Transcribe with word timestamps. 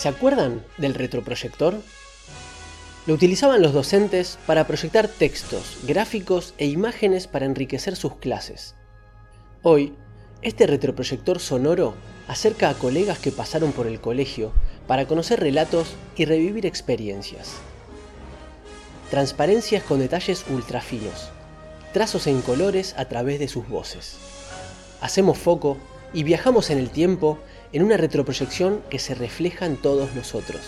¿Se 0.00 0.08
acuerdan 0.08 0.64
del 0.78 0.94
retroproyector? 0.94 1.78
Lo 3.06 3.12
utilizaban 3.12 3.60
los 3.60 3.74
docentes 3.74 4.38
para 4.46 4.66
proyectar 4.66 5.08
textos, 5.08 5.76
gráficos 5.82 6.54
e 6.56 6.64
imágenes 6.64 7.26
para 7.26 7.44
enriquecer 7.44 7.96
sus 7.96 8.16
clases. 8.16 8.74
Hoy, 9.62 9.92
este 10.40 10.66
retroproyector 10.66 11.38
sonoro 11.38 11.92
acerca 12.28 12.70
a 12.70 12.74
colegas 12.78 13.18
que 13.18 13.30
pasaron 13.30 13.72
por 13.72 13.86
el 13.86 14.00
colegio 14.00 14.52
para 14.86 15.04
conocer 15.04 15.38
relatos 15.38 15.88
y 16.16 16.24
revivir 16.24 16.64
experiencias. 16.64 17.56
Transparencias 19.10 19.82
con 19.82 19.98
detalles 19.98 20.46
ultra 20.48 20.80
finos, 20.80 21.28
trazos 21.92 22.26
en 22.26 22.40
colores 22.40 22.94
a 22.96 23.04
través 23.04 23.38
de 23.38 23.48
sus 23.48 23.68
voces. 23.68 24.16
Hacemos 25.02 25.36
foco 25.36 25.76
y 26.14 26.22
viajamos 26.22 26.70
en 26.70 26.78
el 26.78 26.88
tiempo 26.88 27.38
en 27.72 27.82
una 27.82 27.96
retroproyección 27.96 28.82
que 28.90 28.98
se 28.98 29.14
refleja 29.14 29.66
en 29.66 29.76
todos 29.76 30.14
nosotros. 30.14 30.60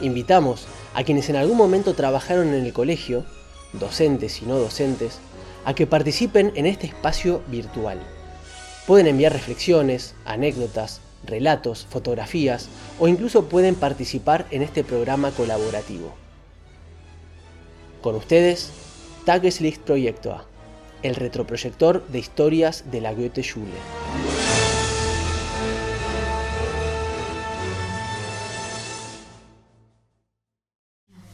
Invitamos 0.00 0.66
a 0.94 1.04
quienes 1.04 1.28
en 1.28 1.36
algún 1.36 1.56
momento 1.56 1.94
trabajaron 1.94 2.48
en 2.54 2.64
el 2.64 2.72
colegio, 2.72 3.24
docentes 3.74 4.42
y 4.42 4.46
no 4.46 4.58
docentes, 4.58 5.18
a 5.64 5.74
que 5.74 5.86
participen 5.86 6.52
en 6.54 6.66
este 6.66 6.86
espacio 6.86 7.42
virtual. 7.48 8.00
Pueden 8.86 9.06
enviar 9.06 9.32
reflexiones, 9.32 10.14
anécdotas, 10.24 11.00
relatos, 11.24 11.86
fotografías 11.88 12.68
o 12.98 13.06
incluso 13.06 13.44
pueden 13.44 13.74
participar 13.74 14.46
en 14.50 14.62
este 14.62 14.82
programa 14.82 15.30
colaborativo. 15.32 16.14
Con 18.00 18.16
ustedes, 18.16 18.70
Tageslicht 19.26 19.82
Proyecto 19.82 20.32
A 20.32 20.50
el 21.02 21.14
retroproyector 21.14 22.06
de 22.08 22.18
historias 22.18 22.90
de 22.90 23.00
la 23.00 23.12
Goethe-Schule. 23.12 23.70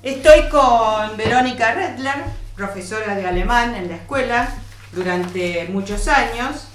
Estoy 0.03 0.48
con 0.50 1.17
Verónica 1.17 1.75
Redler, 1.75 2.25
profesora 2.55 3.17
de 3.17 3.27
alemán 3.27 3.75
en 3.75 3.89
la 3.89 3.97
escuela 3.97 4.55
durante 4.92 5.67
muchos 5.69 6.06
años, 6.06 6.69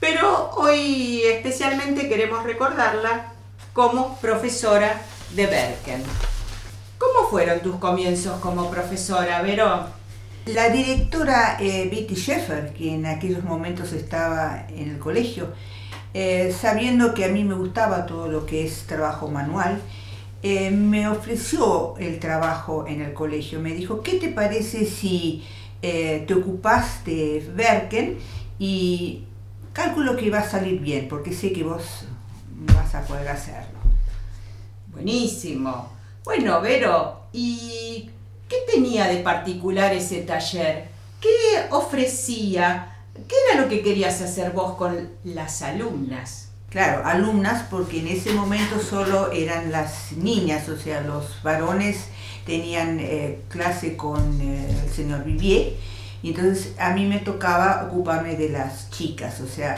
pero 0.00 0.50
hoy 0.56 1.22
especialmente 1.22 2.08
queremos 2.08 2.42
recordarla 2.42 3.32
como 3.72 4.16
profesora 4.18 5.00
de 5.30 5.46
Berken. 5.46 6.02
¿Cómo 6.98 7.28
fueron 7.28 7.60
tus 7.60 7.76
comienzos 7.76 8.40
como 8.40 8.70
profesora, 8.70 9.42
Verón? 9.42 10.01
La 10.46 10.70
directora 10.70 11.56
eh, 11.60 11.88
Betty 11.88 12.16
Sheffer, 12.16 12.72
que 12.72 12.94
en 12.94 13.06
aquellos 13.06 13.44
momentos 13.44 13.92
estaba 13.92 14.66
en 14.70 14.90
el 14.90 14.98
colegio, 14.98 15.52
eh, 16.14 16.52
sabiendo 16.58 17.14
que 17.14 17.24
a 17.24 17.28
mí 17.28 17.44
me 17.44 17.54
gustaba 17.54 18.06
todo 18.06 18.26
lo 18.26 18.44
que 18.44 18.66
es 18.66 18.82
trabajo 18.88 19.28
manual, 19.28 19.80
eh, 20.42 20.72
me 20.72 21.06
ofreció 21.06 21.96
el 21.98 22.18
trabajo 22.18 22.86
en 22.88 23.02
el 23.02 23.12
colegio. 23.12 23.60
Me 23.60 23.72
dijo, 23.72 24.02
¿qué 24.02 24.14
te 24.18 24.30
parece 24.30 24.84
si 24.84 25.44
te 25.80 26.32
ocupas 26.32 27.04
de 27.04 27.48
Berken 27.56 28.18
y 28.58 29.24
calculo 29.72 30.16
que 30.16 30.30
va 30.30 30.38
a 30.38 30.48
salir 30.48 30.80
bien, 30.80 31.08
porque 31.08 31.32
sé 31.32 31.52
que 31.52 31.64
vos 31.64 32.04
vas 32.74 32.94
a 32.94 33.02
poder 33.02 33.28
hacerlo? 33.28 33.78
Buenísimo. 34.92 35.92
Bueno, 36.24 36.60
Vero, 36.60 37.22
¿y 37.32 38.10
¿Qué 38.52 38.70
tenía 38.70 39.06
de 39.06 39.22
particular 39.22 39.94
ese 39.94 40.20
taller? 40.20 40.84
¿Qué 41.22 41.28
ofrecía? 41.70 42.96
¿Qué 43.26 43.34
era 43.50 43.62
lo 43.62 43.66
que 43.70 43.80
querías 43.80 44.20
hacer 44.20 44.50
vos 44.50 44.76
con 44.76 45.08
las 45.24 45.62
alumnas? 45.62 46.50
Claro, 46.68 47.02
alumnas 47.06 47.64
porque 47.70 48.00
en 48.00 48.08
ese 48.08 48.34
momento 48.34 48.78
solo 48.78 49.32
eran 49.32 49.72
las 49.72 50.12
niñas, 50.12 50.68
o 50.68 50.76
sea, 50.76 51.00
los 51.00 51.42
varones 51.42 52.08
tenían 52.44 53.00
eh, 53.00 53.38
clase 53.48 53.96
con 53.96 54.38
eh, 54.42 54.68
el 54.84 54.92
señor 54.92 55.24
Vivier 55.24 55.72
y 56.22 56.28
entonces 56.28 56.74
a 56.78 56.92
mí 56.92 57.06
me 57.06 57.20
tocaba 57.20 57.88
ocuparme 57.88 58.36
de 58.36 58.50
las 58.50 58.90
chicas, 58.90 59.40
o 59.40 59.48
sea, 59.48 59.76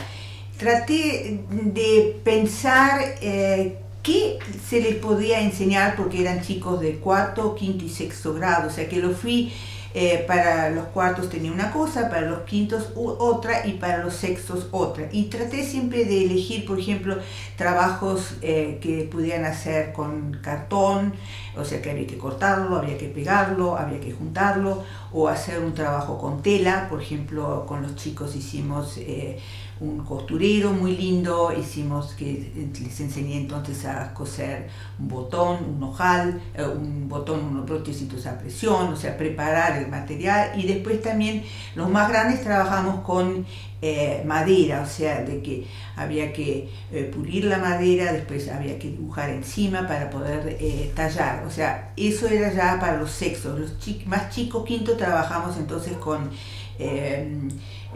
traté 0.59 1.45
de 1.49 2.21
pensar 2.25 3.01
eh, 3.21 3.84
¿Qué 4.05 4.39
se 4.69 4.83
les 4.83 4.97
podía 4.97 5.41
enseñar 5.41 5.97
porque 5.97 6.21
eran 6.21 6.43
chicos 6.43 6.79
de 6.79 6.97
cuarto, 6.97 7.55
quinto 7.55 7.87
y 7.87 7.89
sexto 7.89 8.35
grado? 8.35 8.69
O 8.69 8.71
sea 8.71 8.87
que 8.87 8.99
lo 8.99 9.13
fui, 9.13 9.51
eh, 9.97 10.25
para 10.27 10.71
los 10.71 10.87
cuartos 10.89 11.29
tenía 11.29 11.53
una 11.53 11.71
cosa, 11.71 12.11
para 12.11 12.23
los 12.23 12.41
quintos 12.41 12.89
otra 12.97 13.65
y 13.65 13.75
para 13.75 13.99
los 13.99 14.15
sextos 14.15 14.67
otra. 14.73 15.09
Y 15.13 15.27
traté 15.27 15.65
siempre 15.65 16.05
de 16.05 16.25
elegir, 16.25 16.67
por 16.67 16.81
ejemplo, 16.81 17.17
trabajos 17.57 18.35
eh, 18.43 18.81
que 18.83 19.05
pudieran 19.05 19.45
hacer 19.45 19.93
con 19.93 20.41
cartón, 20.43 21.15
o 21.57 21.65
sea 21.65 21.81
que 21.81 21.93
había 21.93 22.09
que 22.09 22.19
cortarlo, 22.19 22.77
había 22.77 22.99
que 22.99 23.07
pegarlo, 23.07 23.77
había 23.77 24.01
que 24.01 24.13
juntarlo, 24.13 24.83
o 25.13 25.29
hacer 25.29 25.61
un 25.61 25.75
trabajo 25.75 26.19
con 26.19 26.43
tela, 26.43 26.89
por 26.89 27.01
ejemplo, 27.01 27.65
con 27.67 27.83
los 27.83 27.95
chicos 27.95 28.35
hicimos... 28.35 28.99
Eh, 28.99 29.39
un 29.81 30.05
costurero 30.05 30.73
muy 30.73 30.97
lindo, 30.97 31.53
hicimos 31.53 32.15
que 32.15 32.69
les 32.81 33.01
enseñé 33.01 33.39
entonces 33.39 33.85
a 33.85 34.15
coser 34.15 34.69
un 34.99 35.09
botón, 35.09 35.65
un 35.77 35.83
ojal, 35.83 36.41
eh, 36.55 36.65
un 36.65 37.09
botón, 37.09 37.45
unos 37.45 37.67
prótesis 37.67 38.27
a 38.27 38.39
presión, 38.39 38.93
o 38.93 38.97
sea, 38.97 39.17
preparar 39.17 39.79
el 39.79 39.84
material. 39.89 40.59
Y 40.59 40.67
después 40.67 41.03
también 41.03 41.45
los 41.75 41.89
más 41.89 42.09
grandes 42.09 42.43
trabajamos 42.43 43.01
con 43.05 43.47
eh, 43.83 44.23
madera, 44.25 44.83
o 44.83 44.87
sea, 44.87 45.23
de 45.23 45.43
que 45.43 45.67
había 45.97 46.33
que 46.33 46.69
eh, 46.93 47.11
pulir 47.15 47.45
la 47.45 47.59
madera, 47.59 48.13
después 48.13 48.49
había 48.49 48.79
que 48.79 48.89
dibujar 48.89 49.31
encima 49.31 49.87
para 49.87 50.09
poder 50.11 50.57
tallar, 50.95 51.45
o 51.47 51.51
sea, 51.51 51.93
eso 51.97 52.27
era 52.27 52.53
ya 52.53 52.81
para 52.81 52.97
los 52.97 53.11
sexos, 53.11 53.59
los 53.59 53.75
más 54.07 54.31
chicos, 54.31 54.65
quinto, 54.65 54.97
trabajamos 54.97 55.59
entonces 55.59 55.93
con 55.99 56.31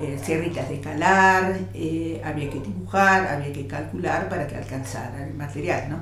eh, 0.01 0.17
cerritas 0.17 0.69
de 0.69 0.81
calar, 0.81 1.59
eh, 1.75 2.23
había 2.25 2.49
que 2.49 2.61
dibujar, 2.61 3.27
había 3.27 3.53
que 3.53 3.67
calcular 3.67 4.29
para 4.29 4.47
que 4.47 4.55
alcanzara 4.55 5.27
el 5.27 5.35
material, 5.35 5.89
¿no? 5.91 5.99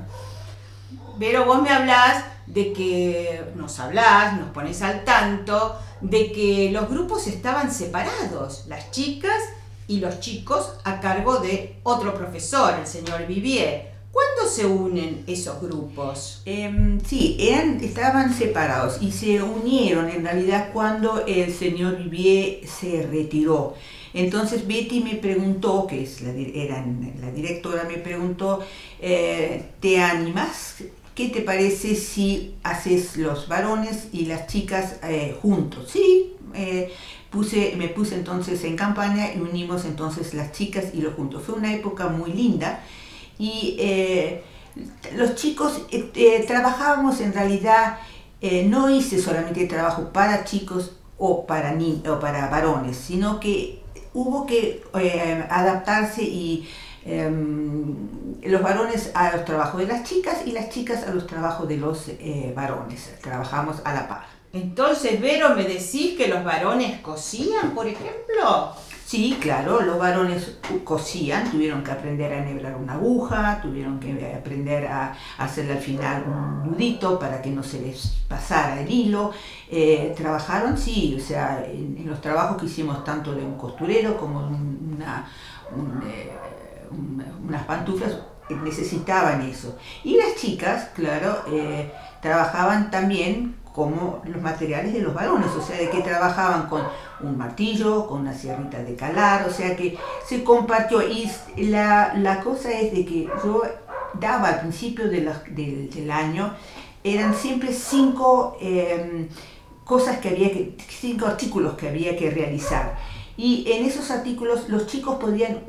Pero 1.19 1.45
vos 1.45 1.61
me 1.61 1.69
hablás 1.69 2.23
de 2.45 2.73
que 2.73 3.51
nos 3.55 3.79
hablás, 3.79 4.39
nos 4.39 4.49
pones 4.51 4.81
al 4.81 5.03
tanto, 5.03 5.77
de 6.01 6.31
que 6.31 6.69
los 6.71 6.89
grupos 6.89 7.27
estaban 7.27 7.71
separados, 7.71 8.65
las 8.67 8.91
chicas 8.91 9.41
y 9.87 9.99
los 9.99 10.19
chicos 10.19 10.73
a 10.83 10.99
cargo 10.99 11.39
de 11.39 11.79
otro 11.83 12.13
profesor, 12.13 12.75
el 12.79 12.87
señor 12.87 13.25
Vivier. 13.25 13.96
¿Cuándo 14.17 14.51
se 14.51 14.65
unen 14.65 15.23
esos 15.27 15.61
grupos? 15.61 16.41
Em, 16.45 16.99
sí, 17.01 17.37
eran, 17.39 17.83
estaban 17.83 18.33
separados 18.33 18.97
y 18.99 19.11
se 19.11 19.43
unieron 19.43 20.09
en 20.09 20.23
realidad 20.23 20.71
cuando 20.73 21.23
el 21.27 21.53
señor 21.53 21.99
Vivier 21.99 22.67
se 22.67 23.03
retiró. 23.03 23.75
Entonces 24.15 24.65
Betty 24.65 25.01
me 25.01 25.17
preguntó, 25.17 25.85
que 25.85 26.01
es 26.01 26.21
la, 26.21 26.31
era 26.31 26.83
la 27.21 27.31
directora, 27.31 27.83
me 27.83 27.97
preguntó, 27.99 28.63
eh, 28.99 29.65
¿te 29.79 29.99
animas? 29.99 30.77
¿Qué 31.13 31.29
te 31.29 31.41
parece 31.41 31.93
si 31.93 32.55
haces 32.63 33.17
los 33.17 33.47
varones 33.47 34.07
y 34.11 34.25
las 34.25 34.47
chicas 34.47 34.95
eh, 35.03 35.37
juntos? 35.39 35.91
Sí, 35.91 36.33
eh, 36.55 36.91
puse, 37.29 37.75
me 37.77 37.89
puse 37.89 38.15
entonces 38.15 38.63
en 38.63 38.75
campaña 38.77 39.31
y 39.35 39.39
unimos 39.39 39.85
entonces 39.85 40.33
las 40.33 40.53
chicas 40.53 40.85
y 40.95 41.01
los 41.01 41.13
juntos. 41.13 41.43
Fue 41.43 41.53
una 41.53 41.71
época 41.71 42.07
muy 42.07 42.33
linda 42.33 42.81
y 43.39 43.75
eh, 43.79 44.43
los 45.15 45.35
chicos 45.35 45.81
eh, 45.91 46.11
eh, 46.15 46.43
trabajábamos 46.47 47.21
en 47.21 47.33
realidad, 47.33 47.97
no 48.65 48.87
hice 48.91 49.19
solamente 49.19 49.65
trabajo 49.65 50.13
para 50.13 50.43
chicos 50.43 50.91
o 51.17 51.47
para, 51.47 51.75
o 52.07 52.19
para 52.19 52.49
varones, 52.49 52.95
sino 52.95 53.39
que 53.39 53.81
hubo 54.13 54.45
que 54.45 54.83
adaptarse 55.49 56.21
y 56.21 56.69
em, 57.03 57.95
los 58.43 58.61
varones 58.61 59.09
a 59.15 59.35
los 59.35 59.43
trabajos 59.43 59.79
de 59.79 59.87
las 59.87 60.03
chicas 60.03 60.45
y 60.45 60.51
las 60.51 60.69
chicas 60.69 61.07
a 61.07 61.15
los 61.15 61.25
trabajos 61.25 61.67
de 61.67 61.77
los 61.77 62.11
varones. 62.55 63.11
Trabajamos 63.23 63.77
a 63.83 63.95
la 63.95 64.07
par. 64.07 64.27
Entonces, 64.53 65.19
Vero, 65.19 65.55
¿me 65.55 65.63
decís 65.63 66.15
que 66.15 66.27
los 66.27 66.43
varones 66.43 66.99
cosían, 67.01 67.71
por 67.73 67.87
ejemplo? 67.87 68.75
Sí, 69.07 69.37
claro, 69.39 69.79
los 69.83 69.97
varones 69.97 70.57
cosían, 70.83 71.49
tuvieron 71.49 71.81
que 71.81 71.91
aprender 71.91 72.33
a 72.33 72.39
enhebrar 72.39 72.75
una 72.75 72.95
aguja, 72.95 73.61
tuvieron 73.61 74.01
que 74.01 74.35
aprender 74.35 74.85
a 74.85 75.15
hacerle 75.37 75.75
al 75.75 75.79
final 75.79 76.25
un 76.27 76.71
nudito 76.71 77.17
para 77.17 77.41
que 77.41 77.49
no 77.49 77.63
se 77.63 77.79
les 77.79 78.17
pasara 78.27 78.81
el 78.81 78.91
hilo. 78.91 79.31
Eh, 79.71 80.13
trabajaron, 80.17 80.77
sí, 80.77 81.15
o 81.17 81.23
sea, 81.23 81.65
en, 81.65 82.03
los 82.05 82.19
trabajos 82.19 82.57
que 82.57 82.65
hicimos 82.65 83.05
tanto 83.05 83.33
de 83.33 83.45
un 83.45 83.57
costurero 83.57 84.17
como 84.17 84.45
una, 84.45 85.25
eh, 86.05 86.33
unas 87.45 87.63
pantuflas, 87.63 88.11
necesitaban 88.61 89.41
eso. 89.41 89.77
Y 90.03 90.17
las 90.17 90.35
chicas, 90.35 90.89
claro, 90.93 91.43
eh, 91.49 91.93
trabajaban 92.21 92.91
también 92.91 93.55
como 93.77 94.23
los 94.25 94.41
materiales 94.41 94.91
de 94.91 95.01
los 95.01 95.13
varones, 95.13 95.51
o 95.55 95.61
sea, 95.61 95.77
de 95.77 95.87
que 95.91 96.01
trabajaban 96.01 96.67
con 96.67 96.81
un 97.21 97.37
martillo, 97.37 98.07
con 98.07 98.21
una 98.21 98.33
sierrita 98.33 98.79
de 98.79 98.95
calar, 98.95 99.47
o 99.47 99.53
sea 99.53 99.75
que 99.75 99.95
se 100.25 100.43
compartió. 100.43 101.07
Y 101.07 101.31
la, 101.57 102.15
la 102.15 102.41
cosa 102.41 102.71
es 102.71 102.91
de 102.91 103.05
que 103.05 103.29
yo 103.43 103.61
daba 104.19 104.47
al 104.47 104.61
principio 104.61 105.07
de 105.07 105.31
del 105.91 106.09
año, 106.09 106.55
eran 107.03 107.35
siempre 107.35 107.71
cinco 107.71 108.57
em, 108.59 109.27
cosas 109.85 110.17
que 110.17 110.29
había 110.29 110.51
que, 110.51 110.75
cinco 110.89 111.27
artículos 111.27 111.75
que 111.75 111.87
había 111.89 112.17
que 112.17 112.31
realizar. 112.31 112.97
Y 113.37 113.71
en 113.71 113.85
esos 113.85 114.09
artículos 114.09 114.69
los 114.69 114.87
chicos 114.87 115.17
podían 115.17 115.59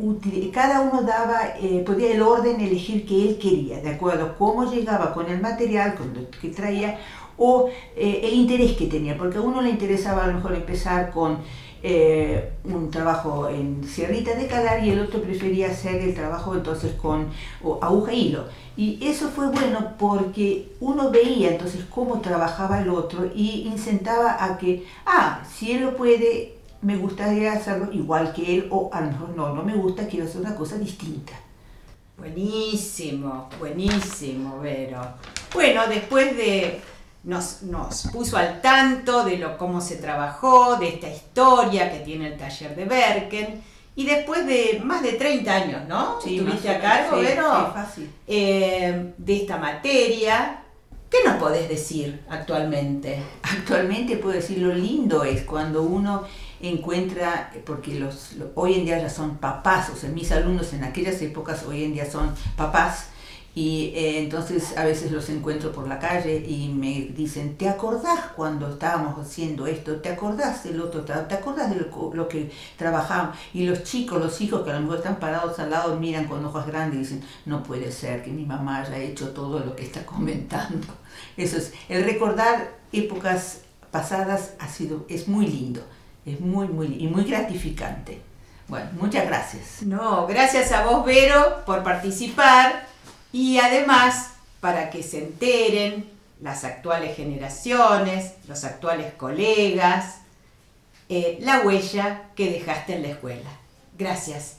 cada 0.51 0.81
uno 0.81 1.03
daba, 1.03 1.41
eh, 1.61 1.83
podía 1.85 2.15
el 2.15 2.23
orden 2.23 2.59
elegir 2.59 3.07
que 3.07 3.29
él 3.29 3.39
quería, 3.39 3.83
de 3.83 3.91
acuerdo 3.91 4.25
a 4.25 4.35
cómo 4.39 4.73
llegaba 4.73 5.13
con 5.13 5.29
el 5.29 5.43
material, 5.43 5.95
con 5.95 6.15
lo 6.15 6.31
que 6.31 6.49
traía, 6.49 6.99
o 7.39 7.71
eh, 7.97 8.21
el 8.25 8.35
interés 8.35 8.73
que 8.73 8.87
tenía, 8.87 9.17
porque 9.17 9.39
a 9.39 9.41
uno 9.41 9.63
le 9.63 9.71
interesaba 9.71 10.25
a 10.25 10.27
lo 10.27 10.35
mejor 10.35 10.55
empezar 10.55 11.11
con 11.11 11.39
eh, 11.81 12.55
un 12.65 12.91
trabajo 12.91 13.49
en 13.49 13.85
sierrita 13.85 14.35
de 14.35 14.49
calar 14.49 14.85
y 14.85 14.91
el 14.91 14.99
otro 14.99 15.23
prefería 15.23 15.69
hacer 15.69 16.03
el 16.03 16.13
trabajo 16.13 16.57
entonces 16.57 16.93
con 16.95 17.29
aguja 17.81 18.13
e 18.13 18.17
hilo. 18.17 18.45
Y 18.77 18.99
eso 19.07 19.29
fue 19.29 19.49
bueno 19.51 19.95
porque 19.97 20.73
uno 20.81 21.11
veía 21.11 21.51
entonces 21.51 21.85
cómo 21.89 22.21
trabajaba 22.21 22.83
el 22.83 22.89
otro 22.89 23.31
y 23.33 23.69
incentaba 23.69 24.45
a 24.45 24.59
que, 24.59 24.87
ah, 25.07 25.43
si 25.49 25.73
él 25.73 25.83
lo 25.83 25.97
puede, 25.97 26.57
me 26.83 26.97
gustaría 26.97 27.53
hacerlo 27.53 27.93
igual 27.93 28.33
que 28.33 28.57
él, 28.57 28.67
o 28.71 28.91
a 28.93 29.01
lo 29.01 29.07
mejor 29.09 29.29
no, 29.31 29.55
no 29.55 29.63
me 29.63 29.75
gusta, 29.75 30.07
quiero 30.09 30.27
hacer 30.27 30.41
una 30.41 30.57
cosa 30.57 30.79
distinta. 30.79 31.33
Buenísimo, 32.17 33.49
buenísimo, 33.61 34.59
Vero. 34.59 35.01
Bueno, 35.55 35.83
después 35.89 36.37
de 36.37 36.81
nos, 37.25 37.63
nos, 37.63 38.09
puso 38.13 38.37
al 38.37 38.61
tanto 38.61 39.25
de 39.25 39.39
lo, 39.39 39.59
cómo 39.59 39.81
se 39.81 39.97
trabajó, 39.97 40.77
de 40.77 40.89
esta 40.89 41.09
historia 41.09 41.91
que 41.91 42.01
tiene 42.01 42.29
el 42.29 42.37
taller 42.37 42.75
de 42.75 42.85
Berken. 42.85 43.63
Y 43.97 44.07
después 44.07 44.47
de 44.47 44.81
más 44.85 45.03
de 45.03 45.15
30 45.15 45.53
años, 45.53 45.89
¿no? 45.89 46.21
Sí, 46.21 46.39
Estuviste 46.39 46.71
a 46.71 46.81
cargo, 46.81 47.21
sí, 47.21 47.27
fácil. 47.75 48.11
Eh, 48.27 49.13
de 49.19 49.37
esta 49.37 49.57
materia. 49.57 50.63
¿Qué 51.11 51.19
nos 51.25 51.37
podés 51.37 51.69
decir 51.69 52.21
actualmente? 52.29 53.19
Actualmente 53.43 54.17
puedo 54.19 54.35
decir 54.35 54.59
lo 54.59 54.75
lindo 54.75 55.25
es 55.25 55.43
cuando 55.43 55.83
uno 55.83 56.25
encuentra, 56.61 57.51
porque 57.65 57.95
los, 57.95 58.37
hoy 58.55 58.75
en 58.75 58.85
día 58.85 59.01
ya 59.01 59.11
son 59.11 59.39
papás, 59.39 59.91
o 59.91 59.97
sea, 59.97 60.11
mis 60.11 60.31
alumnos 60.33 60.73
en 60.73 60.85
aquellas 60.85 61.21
épocas 61.23 61.65
hoy 61.65 61.85
en 61.85 61.95
día 61.95 62.11
son 62.11 62.35
papás, 62.57 63.09
y 63.55 63.93
eh, 63.95 64.21
entonces 64.21 64.77
a 64.77 64.85
veces 64.85 65.11
los 65.11 65.29
encuentro 65.31 65.73
por 65.73 65.89
la 65.89 65.99
calle 65.99 66.45
y 66.47 66.69
me 66.69 67.13
dicen, 67.13 67.57
¿te 67.57 67.69
acordás 67.69 68.21
cuando 68.37 68.69
estábamos 68.71 69.19
haciendo 69.19 69.67
esto? 69.67 69.97
¿Te 69.97 70.11
acordás 70.11 70.63
del 70.63 70.81
otro? 70.81 71.01
¿Te 71.01 71.35
acordás 71.35 71.71
de 71.71 71.91
lo, 72.13 72.29
que 72.29 72.53
trabajamos? 72.77 73.37
Y 73.53 73.67
los 73.67 73.83
chicos, 73.83 74.21
los 74.21 74.41
hijos 74.41 74.63
que 74.63 74.71
a 74.71 74.75
lo 74.75 74.83
mejor 74.83 74.99
están 74.99 75.17
parados 75.17 75.59
al 75.59 75.71
lado, 75.71 75.99
miran 75.99 76.27
con 76.27 76.45
ojos 76.45 76.67
grandes 76.67 76.97
y 76.97 77.03
dicen, 77.03 77.25
no 77.47 77.63
puede 77.63 77.91
ser 77.91 78.23
que 78.23 78.31
mi 78.31 78.45
mamá 78.45 78.83
haya 78.83 78.99
hecho 78.99 79.31
todo 79.31 79.59
lo 79.59 79.75
que 79.75 79.85
está 79.85 80.07
comentando. 80.07 80.87
Eso 81.37 81.57
es, 81.57 81.73
el 81.89 82.05
recordar 82.05 82.77
épocas 82.93 83.63
pasadas 83.91 84.53
ha 84.61 84.69
sido, 84.69 85.05
es 85.09 85.27
muy 85.27 85.47
lindo, 85.47 85.83
es 86.25 86.39
muy, 86.39 86.69
muy, 86.69 86.97
y 87.01 87.09
muy 87.09 87.25
gratificante. 87.25 88.23
Bueno, 88.69 88.91
muchas 89.01 89.27
gracias. 89.27 89.83
No, 89.83 90.27
gracias 90.27 90.71
a 90.73 90.85
vos, 90.85 91.05
Vero, 91.05 91.65
por 91.65 91.83
participar 91.83 92.87
y 93.33 93.59
además 93.59 94.31
para 94.61 94.91
que 94.91 95.03
se 95.03 95.19
enteren 95.19 96.11
las 96.41 96.65
actuales 96.65 97.17
generaciones, 97.17 98.35
los 98.47 98.65
actuales 98.65 99.13
colegas, 99.15 100.19
eh, 101.09 101.39
la 101.41 101.61
huella 101.61 102.31
que 102.37 102.51
dejaste 102.51 102.95
en 102.95 103.03
la 103.03 103.09
escuela. 103.09 103.51
Gracias. 103.97 104.58